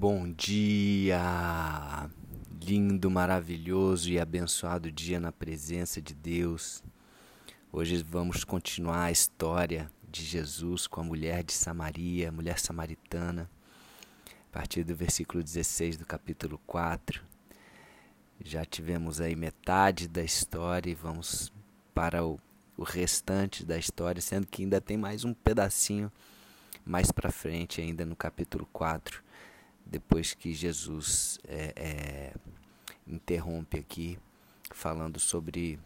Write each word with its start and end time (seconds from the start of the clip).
Bom 0.00 0.30
dia! 0.30 1.18
Lindo, 2.62 3.10
maravilhoso 3.10 4.08
e 4.08 4.20
abençoado 4.20 4.92
dia 4.92 5.18
na 5.18 5.32
presença 5.32 6.00
de 6.00 6.14
Deus. 6.14 6.84
Hoje 7.72 8.00
vamos 8.04 8.44
continuar 8.44 9.06
a 9.06 9.10
história 9.10 9.90
de 10.08 10.22
Jesus 10.24 10.86
com 10.86 11.00
a 11.00 11.04
mulher 11.04 11.42
de 11.42 11.52
Samaria, 11.52 12.30
mulher 12.30 12.60
samaritana, 12.60 13.50
a 14.48 14.52
partir 14.52 14.84
do 14.84 14.94
versículo 14.94 15.42
16 15.42 15.96
do 15.96 16.06
capítulo 16.06 16.60
4. 16.64 17.20
Já 18.44 18.64
tivemos 18.64 19.20
aí 19.20 19.34
metade 19.34 20.06
da 20.06 20.22
história 20.22 20.88
e 20.88 20.94
vamos 20.94 21.52
para 21.92 22.24
o, 22.24 22.38
o 22.76 22.84
restante 22.84 23.66
da 23.66 23.76
história, 23.76 24.22
sendo 24.22 24.46
que 24.46 24.62
ainda 24.62 24.80
tem 24.80 24.96
mais 24.96 25.24
um 25.24 25.34
pedacinho 25.34 26.08
mais 26.86 27.10
para 27.10 27.32
frente, 27.32 27.80
ainda 27.80 28.06
no 28.06 28.14
capítulo 28.14 28.64
4 28.72 29.26
depois 29.88 30.34
que 30.34 30.52
Jesus 30.52 31.38
é, 31.48 31.72
é, 31.74 32.34
interrompe 33.06 33.78
aqui, 33.78 34.18
falando 34.70 35.18
sobre 35.18 35.78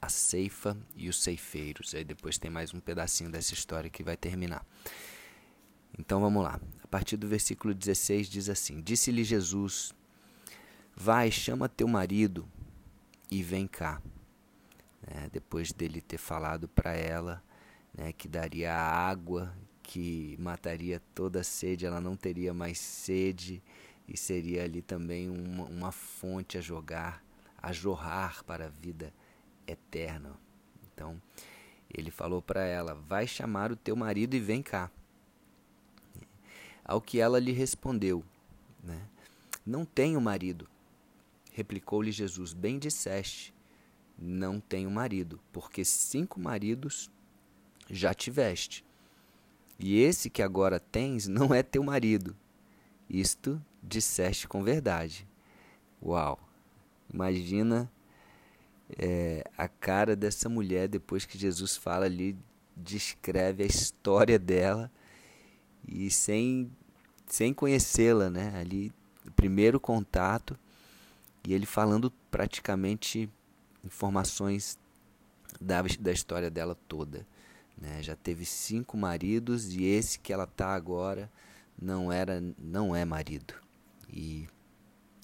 a 0.00 0.08
ceifa 0.08 0.76
e 0.94 1.08
os 1.08 1.20
ceifeiros. 1.20 1.94
Aí 1.94 2.04
depois 2.04 2.38
tem 2.38 2.50
mais 2.50 2.72
um 2.72 2.78
pedacinho 2.78 3.30
dessa 3.30 3.54
história 3.54 3.90
que 3.90 4.04
vai 4.04 4.16
terminar. 4.16 4.64
Então 5.98 6.20
vamos 6.20 6.44
lá. 6.44 6.60
A 6.82 6.86
partir 6.86 7.16
do 7.16 7.26
versículo 7.26 7.74
16 7.74 8.28
diz 8.28 8.48
assim: 8.48 8.80
Disse-lhe 8.80 9.24
Jesus: 9.24 9.92
Vai, 10.94 11.30
chama 11.30 11.68
teu 11.68 11.88
marido 11.88 12.48
e 13.30 13.42
vem 13.42 13.66
cá. 13.66 14.00
É, 15.06 15.28
depois 15.30 15.72
dele 15.72 16.00
ter 16.00 16.18
falado 16.18 16.68
para 16.68 16.92
ela 16.92 17.42
né, 17.94 18.12
que 18.12 18.28
daria 18.28 18.74
água 18.74 19.52
que 19.86 20.36
mataria 20.40 21.00
toda 21.14 21.44
sede, 21.44 21.86
ela 21.86 22.00
não 22.00 22.16
teria 22.16 22.52
mais 22.52 22.76
sede 22.76 23.62
e 24.08 24.16
seria 24.16 24.64
ali 24.64 24.82
também 24.82 25.30
uma, 25.30 25.62
uma 25.62 25.92
fonte 25.92 26.58
a 26.58 26.60
jogar, 26.60 27.22
a 27.56 27.72
jorrar 27.72 28.42
para 28.42 28.66
a 28.66 28.68
vida 28.68 29.14
eterna. 29.64 30.34
Então, 30.92 31.22
ele 31.88 32.10
falou 32.10 32.42
para 32.42 32.64
ela: 32.64 32.94
Vai 32.94 33.28
chamar 33.28 33.70
o 33.70 33.76
teu 33.76 33.94
marido 33.94 34.34
e 34.34 34.40
vem 34.40 34.60
cá. 34.60 34.90
Ao 36.84 37.00
que 37.00 37.20
ela 37.20 37.38
lhe 37.38 37.52
respondeu: 37.52 38.24
né? 38.82 39.06
Não 39.64 39.84
tenho 39.84 40.20
marido. 40.20 40.68
Replicou-lhe 41.52 42.10
Jesus: 42.10 42.52
Bem 42.52 42.76
disseste, 42.76 43.54
não 44.18 44.58
tenho 44.58 44.90
marido, 44.90 45.38
porque 45.52 45.84
cinco 45.84 46.40
maridos 46.40 47.08
já 47.88 48.12
tiveste 48.12 48.84
e 49.78 50.00
esse 50.00 50.30
que 50.30 50.42
agora 50.42 50.80
tens 50.80 51.26
não 51.28 51.54
é 51.54 51.62
teu 51.62 51.82
marido. 51.82 52.36
Isto 53.08 53.62
disseste 53.82 54.48
com 54.48 54.62
verdade. 54.62 55.26
Uau! 56.02 56.38
Imagina 57.12 57.90
é, 58.98 59.44
a 59.56 59.68
cara 59.68 60.16
dessa 60.16 60.48
mulher 60.48 60.88
depois 60.88 61.24
que 61.24 61.38
Jesus 61.38 61.76
fala 61.76 62.06
ali, 62.06 62.36
descreve 62.76 63.62
a 63.62 63.66
história 63.66 64.38
dela 64.38 64.90
e 65.86 66.10
sem, 66.10 66.70
sem 67.26 67.54
conhecê-la, 67.54 68.28
né? 68.28 68.58
Ali, 68.58 68.92
o 69.26 69.30
primeiro 69.30 69.80
contato 69.80 70.58
e 71.46 71.54
ele 71.54 71.66
falando 71.66 72.12
praticamente 72.30 73.30
informações 73.84 74.78
da, 75.60 75.82
da 76.00 76.12
história 76.12 76.50
dela 76.50 76.76
toda. 76.88 77.26
Né? 77.76 78.02
Já 78.02 78.16
teve 78.16 78.44
cinco 78.44 78.96
maridos 78.96 79.72
e 79.74 79.84
esse 79.84 80.18
que 80.18 80.32
ela 80.32 80.44
está 80.44 80.74
agora 80.74 81.30
não 81.80 82.10
era, 82.10 82.42
não 82.58 82.96
é 82.96 83.04
marido. 83.04 83.54
E 84.08 84.46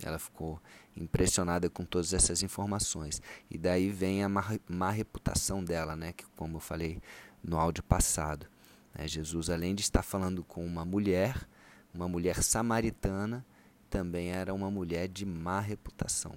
ela 0.03 0.19
ficou 0.19 0.61
impressionada 0.97 1.71
com 1.71 1.85
todas 1.85 2.13
essas 2.13 2.43
informações. 2.43 3.23
E 3.51 3.57
daí 3.57 3.91
vem 3.91 4.23
a 4.23 4.29
má, 4.29 4.45
má 4.69 4.91
reputação 4.91 5.65
dela, 5.65 5.97
né? 5.97 6.13
Que 6.13 6.25
como 6.37 6.57
eu 6.57 6.61
falei 6.61 7.01
no 7.43 7.59
áudio 7.59 7.83
passado. 7.83 8.47
Né? 8.95 9.09
Jesus, 9.09 9.49
além 9.49 9.75
de 9.75 9.83
estar 9.83 10.03
falando 10.03 10.45
com 10.45 10.65
uma 10.67 10.85
mulher, 10.85 11.49
uma 11.95 12.09
mulher 12.09 12.43
samaritana, 12.43 13.45
também 13.89 14.31
era 14.31 14.53
uma 14.53 14.71
mulher 14.71 15.09
de 15.09 15.25
má 15.25 15.61
reputação. 15.61 16.33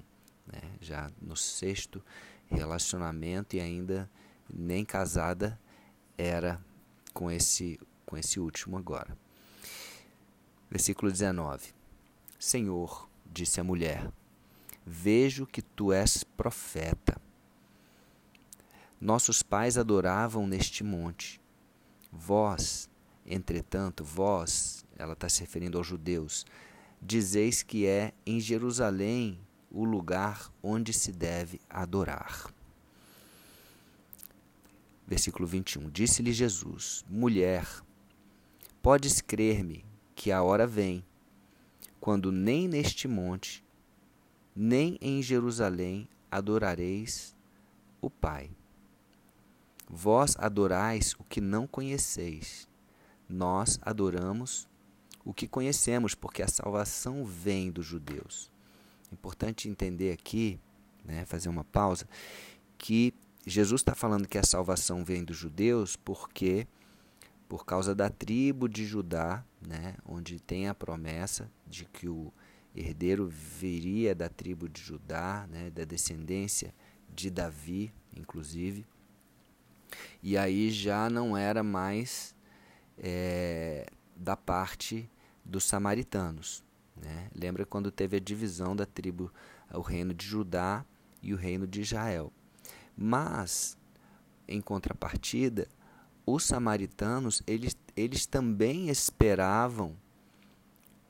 Né? 0.47 0.61
Já 0.79 1.11
no 1.21 1.35
sexto 1.35 2.03
relacionamento 2.47 3.55
e 3.55 3.59
ainda 3.59 4.09
nem 4.53 4.85
casada 4.85 5.59
era 6.17 6.63
com 7.13 7.31
esse, 7.31 7.79
com 8.05 8.17
esse 8.17 8.39
último 8.39 8.77
agora. 8.77 9.17
Versículo 10.69 11.11
19: 11.11 11.73
Senhor, 12.39 13.09
disse 13.25 13.59
a 13.59 13.63
mulher, 13.63 14.11
vejo 14.85 15.45
que 15.45 15.61
tu 15.61 15.91
és 15.91 16.23
profeta. 16.23 17.19
Nossos 18.99 19.43
pais 19.43 19.77
adoravam 19.77 20.47
neste 20.47 20.83
monte. 20.83 21.41
Vós, 22.11 22.89
entretanto, 23.25 24.03
vós, 24.03 24.85
ela 24.97 25.13
está 25.13 25.27
se 25.27 25.41
referindo 25.41 25.77
aos 25.77 25.85
judeus, 25.85 26.45
dizeis 27.01 27.61
que 27.61 27.85
é 27.85 28.13
em 28.25 28.39
Jerusalém 28.39 29.39
o 29.69 29.83
lugar 29.83 30.51
onde 30.63 30.93
se 30.93 31.11
deve 31.11 31.59
adorar. 31.69 32.54
Versículo 35.07 35.47
21. 35.47 35.89
Disse-lhe 35.89 36.33
Jesus: 36.33 37.05
Mulher, 37.09 37.67
podes 38.81 39.21
crer-me 39.21 39.85
que 40.15 40.31
a 40.31 40.41
hora 40.41 40.65
vem, 40.65 41.05
quando 41.99 42.31
nem 42.31 42.67
neste 42.67 43.07
monte, 43.07 43.63
nem 44.55 44.97
em 45.01 45.21
Jerusalém 45.21 46.07
adorareis 46.31 47.35
o 48.01 48.09
Pai. 48.09 48.49
Vós 49.87 50.35
adorais 50.39 51.13
o 51.19 51.23
que 51.23 51.39
não 51.39 51.67
conheceis, 51.67 52.67
nós 53.29 53.79
adoramos 53.81 54.67
o 55.23 55.33
que 55.33 55.47
conhecemos, 55.47 56.15
porque 56.15 56.41
a 56.41 56.47
salvação 56.47 57.25
vem 57.25 57.71
dos 57.71 57.85
judeus. 57.85 58.51
Importante 59.11 59.69
entender 59.69 60.11
aqui, 60.11 60.59
né, 61.03 61.25
fazer 61.25 61.49
uma 61.49 61.63
pausa, 61.63 62.07
que 62.77 63.13
Jesus 63.45 63.81
está 63.81 63.93
falando 63.93 64.27
que 64.27 64.37
a 64.37 64.43
salvação 64.43 65.05
vem 65.05 65.23
dos 65.23 65.37
judeus 65.37 65.95
porque, 65.95 66.67
por 67.47 67.63
causa 67.63 67.93
da 67.93 68.09
tribo 68.09 68.67
de 68.67 68.85
Judá, 68.85 69.45
né, 69.61 69.95
onde 70.03 70.39
tem 70.39 70.67
a 70.67 70.73
promessa 70.73 71.49
de 71.67 71.85
que 71.85 72.09
o 72.09 72.33
herdeiro 72.75 73.27
viria 73.27 74.15
da 74.15 74.27
tribo 74.27 74.67
de 74.67 74.81
Judá, 74.81 75.47
né, 75.49 75.69
da 75.69 75.83
descendência 75.83 76.73
de 77.13 77.29
Davi, 77.29 77.93
inclusive. 78.15 78.85
E 80.23 80.37
aí 80.37 80.71
já 80.71 81.07
não 81.09 81.37
era 81.37 81.61
mais 81.61 82.35
é, 82.97 83.85
da 84.15 84.35
parte 84.35 85.09
dos 85.43 85.63
samaritanos. 85.63 86.63
Né? 86.95 87.29
Lembra 87.35 87.65
quando 87.65 87.91
teve 87.91 88.17
a 88.17 88.19
divisão 88.19 88.75
da 88.75 88.85
tribo, 88.85 89.31
o 89.71 89.81
reino 89.81 90.13
de 90.13 90.25
Judá 90.25 90.83
e 91.21 91.33
o 91.33 91.37
reino 91.37 91.67
de 91.67 91.81
Israel. 91.81 92.33
Mas, 92.97 93.77
em 94.47 94.61
contrapartida, 94.61 95.67
os 96.25 96.43
samaritanos, 96.43 97.43
eles, 97.45 97.75
eles 97.95 98.25
também 98.25 98.89
esperavam 98.89 99.95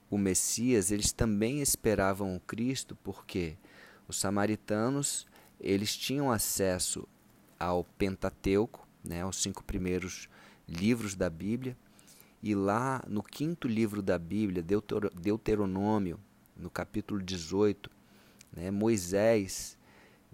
o 0.09 0.17
Messias, 0.17 0.91
eles 0.91 1.11
também 1.11 1.61
esperavam 1.61 2.35
o 2.35 2.39
Cristo, 2.39 2.97
porque 3.03 3.57
os 4.07 4.17
samaritanos, 4.17 5.27
eles 5.59 5.95
tinham 5.95 6.31
acesso 6.31 7.07
ao 7.59 7.83
Pentateuco, 7.83 8.87
né, 9.03 9.21
aos 9.21 9.41
cinco 9.41 9.63
primeiros 9.63 10.27
livros 10.67 11.15
da 11.15 11.29
Bíblia, 11.29 11.77
e 12.41 12.53
lá 12.53 13.03
no 13.07 13.23
quinto 13.23 13.67
livro 13.67 14.01
da 14.01 14.19
Bíblia, 14.19 14.63
Deuteronômio, 15.15 16.19
no 16.55 16.69
capítulo 16.69 17.21
18, 17.21 17.89
né, 18.51 18.69
Moisés 18.69 19.77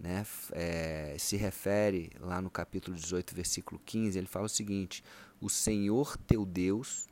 né, 0.02 0.26
é, 0.54 1.16
se 1.20 1.38
refere 1.38 2.10
lá 2.20 2.42
no 2.42 2.50
capítulo 2.50 2.98
18, 2.98 3.36
versículo 3.36 3.80
15, 3.86 4.18
ele 4.18 4.26
fala 4.26 4.48
o 4.48 4.50
seguinte: 4.50 5.04
O 5.40 5.48
Senhor 5.48 6.18
teu 6.18 6.44
Deus 6.44 7.08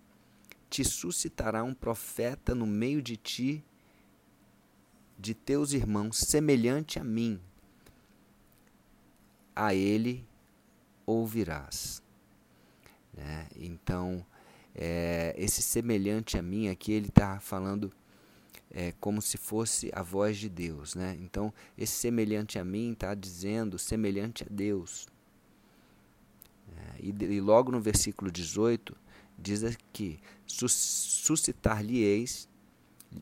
te 0.71 0.83
suscitará 0.83 1.63
um 1.63 1.73
profeta 1.73 2.55
no 2.55 2.65
meio 2.65 2.99
de 2.99 3.15
ti, 3.15 3.63
de 5.19 5.35
teus 5.35 5.71
irmãos, 5.71 6.17
semelhante 6.17 6.97
a 6.97 7.03
mim. 7.03 7.39
A 9.55 9.75
ele 9.75 10.27
ouvirás. 11.05 12.01
Né? 13.13 13.47
Então, 13.55 14.25
é, 14.73 15.35
esse 15.37 15.61
semelhante 15.61 16.39
a 16.39 16.41
mim 16.41 16.69
aqui, 16.69 16.91
ele 16.91 17.09
está 17.09 17.39
falando 17.39 17.93
é, 18.71 18.93
como 18.99 19.21
se 19.21 19.37
fosse 19.37 19.91
a 19.93 20.01
voz 20.01 20.37
de 20.37 20.49
Deus. 20.49 20.95
Né? 20.95 21.17
Então, 21.21 21.53
esse 21.77 21.93
semelhante 21.93 22.57
a 22.59 22.63
mim 22.63 22.93
está 22.93 23.13
dizendo 23.15 23.77
semelhante 23.77 24.43
a 24.43 24.47
Deus. 24.49 25.07
É, 26.77 26.95
e, 26.99 27.09
e, 27.09 27.41
logo 27.41 27.71
no 27.71 27.81
versículo 27.81 28.31
18, 28.31 28.95
diz 29.37 29.63
aqui: 29.63 30.19
suscitar-lhe-eis 30.45 32.49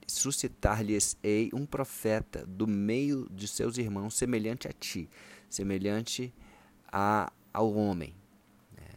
suscitar-lhes-ei 0.05 1.49
um 1.53 1.65
profeta 1.65 2.45
do 2.45 2.67
meio 2.67 3.27
de 3.31 3.47
seus 3.47 3.77
irmãos, 3.77 4.15
semelhante 4.15 4.67
a 4.67 4.73
ti, 4.73 5.09
semelhante 5.49 6.33
a, 6.91 7.31
ao 7.53 7.73
homem. 7.73 8.13
Né? 8.75 8.87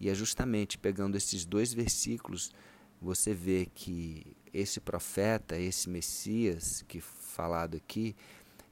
E 0.00 0.08
é 0.08 0.14
justamente 0.14 0.78
pegando 0.78 1.16
esses 1.16 1.44
dois 1.44 1.72
versículos, 1.72 2.52
você 3.00 3.32
vê 3.32 3.66
que 3.74 4.36
esse 4.52 4.80
profeta, 4.80 5.56
esse 5.58 5.88
Messias 5.88 6.84
que 6.88 7.00
falado 7.00 7.76
aqui, 7.76 8.16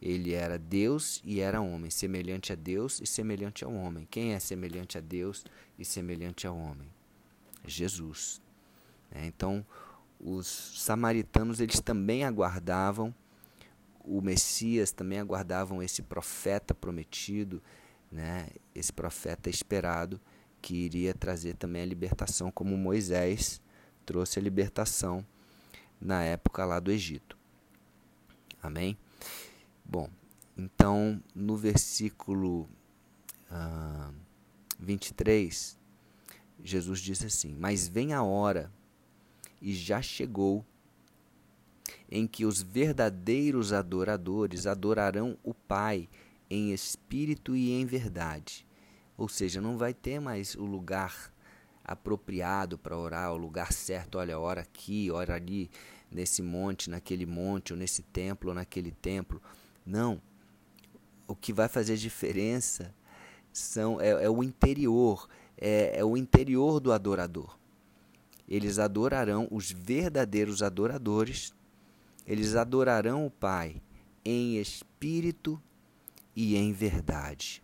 ele 0.00 0.34
era 0.34 0.58
Deus 0.58 1.23
e 1.25 1.40
era 1.40 1.61
homem, 1.61 1.90
semelhante 1.90 2.52
a 2.52 2.56
Deus 2.56 3.00
e 3.00 3.06
semelhante 3.06 3.64
ao 3.64 3.73
homem. 3.73 4.06
Quem 4.11 4.34
é 4.34 4.38
semelhante 4.38 4.99
a 4.99 5.00
Deus 5.00 5.44
e 5.78 5.84
semelhante 5.84 6.46
ao 6.46 6.56
homem? 6.56 6.88
Jesus. 7.64 8.40
É, 9.11 9.25
então, 9.25 9.64
os 10.20 10.46
samaritanos 10.46 11.61
eles 11.61 11.81
também 11.81 12.25
aguardavam 12.25 13.14
o 14.05 14.20
Messias, 14.20 14.93
também 14.93 15.19
aguardavam 15.19 15.82
esse 15.82 16.02
profeta 16.02 16.75
prometido, 16.75 17.62
né? 18.11 18.49
esse 18.75 18.93
profeta 18.93 19.50
esperado 19.50 20.20
que 20.61 20.75
iria 20.75 21.14
trazer 21.14 21.56
também 21.56 21.82
a 21.82 21.87
libertação, 21.87 22.50
como 22.50 22.76
Moisés 22.76 23.61
trouxe 24.06 24.38
a 24.38 24.43
libertação 24.43 25.26
na 26.00 26.23
época 26.23 26.64
lá 26.64 26.79
do 26.79 26.93
Egito. 26.93 27.37
Amém? 28.62 28.97
Bom, 29.85 30.08
então 30.56 31.23
no 31.35 31.56
versículo 31.56 32.69
ah, 33.50 34.12
23, 34.79 35.79
Jesus 36.62 37.00
diz 37.00 37.25
assim: 37.25 37.55
Mas 37.58 37.88
vem 37.88 38.12
a 38.12 38.23
hora, 38.23 38.73
e 39.61 39.75
já 39.75 40.00
chegou, 40.00 40.64
em 42.11 42.26
que 42.26 42.44
os 42.44 42.62
verdadeiros 42.62 43.73
adoradores 43.73 44.67
adorarão 44.67 45.37
o 45.43 45.53
Pai 45.53 46.08
em 46.49 46.73
espírito 46.73 47.56
e 47.56 47.73
em 47.73 47.85
verdade. 47.85 48.67
Ou 49.17 49.29
seja, 49.29 49.61
não 49.61 49.79
vai 49.79 49.94
ter 49.94 50.20
mais 50.20 50.55
o 50.55 50.64
lugar 50.64 51.32
apropriado 51.87 52.77
para 52.77 52.99
orar, 52.99 53.33
o 53.33 53.37
lugar 53.37 53.73
certo, 53.73 54.19
olha, 54.19 54.38
ora 54.38 54.62
aqui, 54.62 55.09
ora 55.11 55.35
ali, 55.35 55.71
nesse 56.11 56.43
monte, 56.43 56.91
naquele 56.91 57.25
monte, 57.25 57.73
ou 57.73 57.79
nesse 57.79 58.03
templo, 58.03 58.49
ou 58.49 58.55
naquele 58.55 58.91
templo. 58.91 59.41
Não. 59.85 60.21
O 61.29 61.35
que 61.35 61.53
vai 61.53 61.69
fazer 61.69 61.97
diferença 61.97 62.93
são 63.53 64.00
é, 64.00 64.25
é 64.25 64.31
o 64.31 64.43
interior, 64.43 65.29
é, 65.56 65.99
é 65.99 66.05
o 66.05 66.17
interior 66.17 66.81
do 66.81 66.93
adorador. 66.93 67.56
Eles 68.49 68.79
adorarão 68.79 69.49
os 69.50 69.71
verdadeiros 69.71 70.62
adoradores, 70.62 71.55
eles 72.27 72.55
adorarão 72.56 73.27
o 73.27 73.31
Pai 73.31 73.81
em 74.25 74.56
espírito 74.56 75.61
e 76.35 76.56
em 76.56 76.73
verdade, 76.73 77.62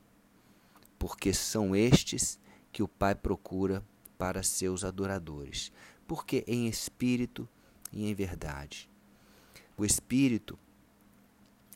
porque 0.99 1.33
são 1.33 1.75
estes 1.75 2.39
que 2.73 2.83
o 2.83 2.89
Pai 2.89 3.15
procura 3.15 3.85
para 4.19 4.43
seus 4.43 4.85
adoradores. 4.85 5.73
Porque 6.07 6.45
em 6.47 6.69
espírito 6.69 7.49
e 7.93 8.09
em 8.09 8.15
verdade. 8.15 8.89
O 9.77 9.85
espírito 9.85 10.59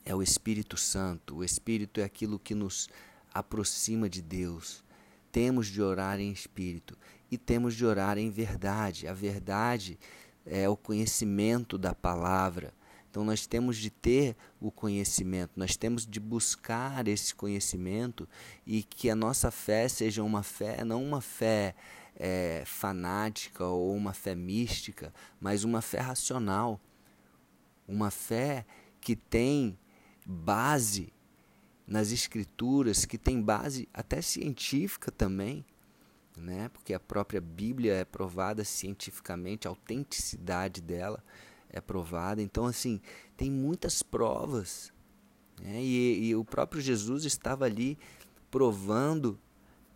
é 0.06 0.14
o 0.14 0.22
Espírito 0.22 0.76
Santo, 0.76 1.38
o 1.38 1.44
Espírito 1.44 2.00
é 2.00 2.04
aquilo 2.04 2.38
que 2.38 2.54
nos 2.54 2.88
aproxima 3.34 4.08
de 4.08 4.22
Deus. 4.22 4.84
Temos 5.32 5.66
de 5.66 5.82
orar 5.82 6.20
em 6.20 6.30
espírito 6.30 6.96
e 7.28 7.36
temos 7.36 7.74
de 7.74 7.84
orar 7.84 8.16
em 8.16 8.30
verdade. 8.30 9.08
A 9.08 9.12
verdade 9.12 9.98
é 10.46 10.68
o 10.68 10.76
conhecimento 10.76 11.76
da 11.76 11.92
palavra. 11.92 12.72
Então 13.16 13.24
nós 13.24 13.46
temos 13.46 13.78
de 13.78 13.88
ter 13.88 14.36
o 14.60 14.70
conhecimento, 14.70 15.52
nós 15.56 15.74
temos 15.74 16.06
de 16.06 16.20
buscar 16.20 17.08
esse 17.08 17.34
conhecimento 17.34 18.28
e 18.66 18.82
que 18.82 19.08
a 19.08 19.16
nossa 19.16 19.50
fé 19.50 19.88
seja 19.88 20.22
uma 20.22 20.42
fé, 20.42 20.84
não 20.84 21.02
uma 21.02 21.22
fé 21.22 21.74
é, 22.14 22.62
fanática 22.66 23.64
ou 23.64 23.96
uma 23.96 24.12
fé 24.12 24.34
mística, 24.34 25.14
mas 25.40 25.64
uma 25.64 25.80
fé 25.80 25.98
racional, 25.98 26.78
uma 27.88 28.10
fé 28.10 28.66
que 29.00 29.16
tem 29.16 29.78
base 30.26 31.10
nas 31.86 32.12
escrituras, 32.12 33.06
que 33.06 33.16
tem 33.16 33.40
base 33.40 33.88
até 33.94 34.20
científica 34.20 35.10
também 35.10 35.64
né? 36.36 36.68
porque 36.68 36.92
a 36.92 37.00
própria 37.00 37.40
Bíblia 37.40 37.94
é 37.94 38.04
provada 38.04 38.62
cientificamente, 38.62 39.66
a 39.66 39.70
autenticidade 39.70 40.82
dela 40.82 41.24
é 41.70 41.80
provada. 41.80 42.40
Então, 42.42 42.66
assim, 42.66 43.00
tem 43.36 43.50
muitas 43.50 44.02
provas. 44.02 44.92
Né? 45.60 45.82
E, 45.82 46.28
e 46.28 46.34
o 46.36 46.44
próprio 46.44 46.80
Jesus 46.80 47.24
estava 47.24 47.64
ali 47.64 47.98
provando 48.50 49.38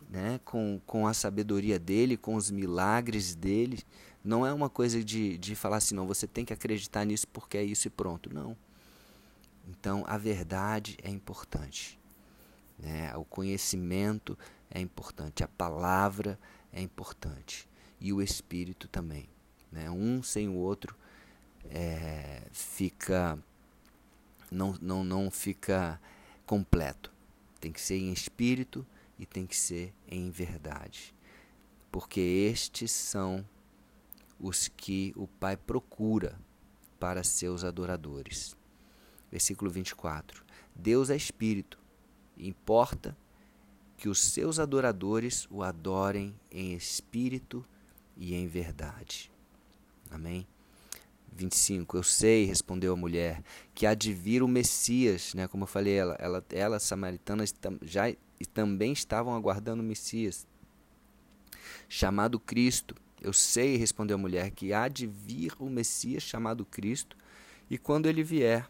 né? 0.09 0.39
com, 0.43 0.79
com 0.85 1.07
a 1.07 1.13
sabedoria 1.13 1.79
dele, 1.79 2.17
com 2.17 2.35
os 2.35 2.51
milagres 2.51 3.35
dele. 3.35 3.79
Não 4.23 4.45
é 4.45 4.53
uma 4.53 4.69
coisa 4.69 5.03
de, 5.03 5.37
de 5.37 5.55
falar 5.55 5.77
assim, 5.77 5.95
não, 5.95 6.05
você 6.05 6.27
tem 6.27 6.45
que 6.45 6.53
acreditar 6.53 7.05
nisso 7.05 7.27
porque 7.27 7.57
é 7.57 7.63
isso 7.63 7.87
e 7.87 7.91
pronto. 7.91 8.33
Não. 8.33 8.55
Então, 9.67 10.03
a 10.07 10.17
verdade 10.17 10.97
é 11.01 11.09
importante. 11.09 11.99
Né? 12.77 13.15
O 13.15 13.23
conhecimento 13.23 14.37
é 14.69 14.79
importante, 14.79 15.43
a 15.43 15.47
palavra 15.47 16.39
é 16.73 16.81
importante 16.81 17.69
e 17.99 18.11
o 18.11 18.21
espírito 18.21 18.87
também. 18.87 19.29
Né? 19.71 19.89
Um 19.89 20.23
sem 20.23 20.49
o 20.49 20.55
outro 20.55 20.95
é, 21.69 22.43
fica 22.51 23.37
não, 24.51 24.75
não, 24.81 25.03
não 25.03 25.31
fica 25.31 25.99
completo. 26.45 27.11
Tem 27.59 27.71
que 27.71 27.79
ser 27.79 27.95
em 27.95 28.11
espírito 28.11 28.85
e 29.17 29.25
tem 29.25 29.47
que 29.47 29.55
ser 29.55 29.93
em 30.07 30.29
verdade. 30.29 31.15
Porque 31.91 32.19
estes 32.19 32.91
são 32.91 33.47
os 34.39 34.67
que 34.67 35.13
o 35.15 35.27
Pai 35.27 35.55
procura 35.55 36.37
para 36.99 37.23
seus 37.23 37.63
adoradores. 37.63 38.55
Versículo 39.31 39.71
24. 39.71 40.43
Deus 40.75 41.09
é 41.09 41.15
espírito. 41.15 41.79
Importa 42.37 43.15
que 43.97 44.09
os 44.09 44.19
seus 44.19 44.59
adoradores 44.59 45.47
o 45.49 45.63
adorem 45.63 46.35
em 46.51 46.73
espírito 46.73 47.63
e 48.17 48.33
em 48.33 48.47
verdade. 48.47 49.31
Amém? 50.09 50.47
25. 51.31 51.97
Eu 51.97 52.03
sei, 52.03 52.45
respondeu 52.45 52.93
a 52.93 52.95
mulher, 52.95 53.43
que 53.73 53.85
há 53.85 53.93
de 53.93 54.13
vir 54.13 54.43
o 54.43 54.47
Messias, 54.47 55.33
né? 55.33 55.47
Como 55.47 55.63
eu 55.63 55.67
falei, 55.67 55.93
ela, 55.93 56.15
ela, 56.19 56.45
ela 56.51 56.79
samaritana 56.79 57.43
já 57.81 58.09
e 58.09 58.45
também 58.45 58.91
estavam 58.91 59.35
aguardando 59.35 59.81
o 59.81 59.85
Messias, 59.85 60.47
chamado 61.87 62.39
Cristo. 62.39 62.95
Eu 63.21 63.33
sei, 63.33 63.77
respondeu 63.77 64.15
a 64.15 64.19
mulher, 64.19 64.51
que 64.51 64.73
há 64.73 64.87
de 64.87 65.05
vir 65.05 65.53
o 65.59 65.69
Messias 65.69 66.23
chamado 66.23 66.65
Cristo, 66.65 67.15
e 67.69 67.77
quando 67.77 68.07
ele 68.07 68.23
vier, 68.23 68.69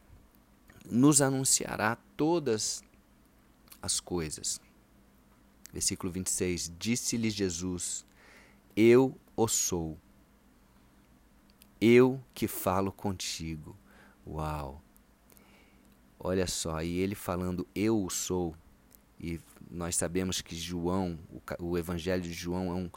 nos 0.86 1.22
anunciará 1.22 1.98
todas 2.18 2.84
as 3.82 4.00
coisas. 4.00 4.60
Versículo 5.72 6.12
26: 6.12 6.72
Disse-lhe 6.78 7.30
Jesus: 7.30 8.06
Eu 8.76 9.18
o 9.36 9.48
sou. 9.48 9.98
Eu 11.82 12.22
que 12.34 12.48
falo 12.48 12.92
contigo. 12.92 13.76
Uau! 14.26 14.82
Olha 16.20 16.46
só, 16.46 16.84
e 16.84 17.00
ele 17.00 17.16
falando 17.16 17.68
eu 17.74 18.06
o 18.06 18.10
sou, 18.10 18.56
e 19.20 19.40
nós 19.72 19.96
sabemos 19.96 20.40
que 20.40 20.56
João, 20.56 21.18
o, 21.60 21.66
o 21.72 21.78
Evangelho 21.80 22.22
de 22.22 22.32
João 22.32 22.70
é 22.70 22.74
um, 22.76 22.90